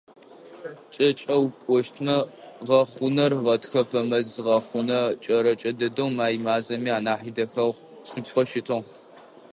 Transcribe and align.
КӀэкӀэу 0.93 1.43
пӀощтмэ, 1.63 2.17
гъэхъунэр 2.67 3.33
гъэтхэпэ 3.43 3.99
мэз 4.09 4.27
гъэхъунэ 4.45 4.99
кӀэрэкӀэ 5.23 5.71
дэдэу, 5.79 6.09
май 6.17 6.35
мазэми 6.45 6.91
анахь 6.97 7.25
идэхэгъу 7.29 7.79
шъыпкъэу 8.07 8.47
щытыгъ. 8.49 8.85